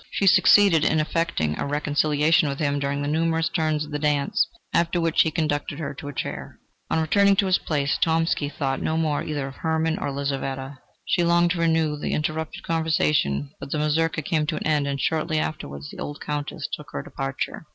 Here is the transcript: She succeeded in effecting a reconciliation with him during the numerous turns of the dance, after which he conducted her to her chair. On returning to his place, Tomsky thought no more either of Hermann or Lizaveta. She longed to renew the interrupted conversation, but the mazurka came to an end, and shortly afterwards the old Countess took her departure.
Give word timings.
She 0.09 0.25
succeeded 0.25 0.83
in 0.83 0.99
effecting 0.99 1.59
a 1.59 1.67
reconciliation 1.67 2.49
with 2.49 2.57
him 2.57 2.79
during 2.79 3.03
the 3.03 3.07
numerous 3.07 3.49
turns 3.49 3.85
of 3.85 3.91
the 3.91 3.99
dance, 3.99 4.47
after 4.73 4.99
which 4.99 5.21
he 5.21 5.29
conducted 5.29 5.77
her 5.77 5.93
to 5.93 6.07
her 6.07 6.11
chair. 6.11 6.57
On 6.89 6.99
returning 6.99 7.35
to 7.35 7.45
his 7.45 7.59
place, 7.59 7.99
Tomsky 8.01 8.49
thought 8.49 8.81
no 8.81 8.97
more 8.97 9.21
either 9.23 9.47
of 9.47 9.57
Hermann 9.57 9.99
or 9.99 10.11
Lizaveta. 10.11 10.79
She 11.05 11.23
longed 11.23 11.51
to 11.51 11.59
renew 11.59 11.97
the 11.99 12.13
interrupted 12.13 12.63
conversation, 12.63 13.51
but 13.59 13.69
the 13.69 13.77
mazurka 13.77 14.23
came 14.23 14.47
to 14.47 14.55
an 14.55 14.65
end, 14.65 14.87
and 14.87 14.99
shortly 14.99 15.37
afterwards 15.37 15.91
the 15.91 15.99
old 16.01 16.19
Countess 16.19 16.67
took 16.75 16.87
her 16.93 17.03
departure. 17.03 17.67